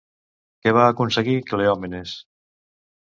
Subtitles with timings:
[0.63, 2.19] Què va aconseguir Cleòmenes?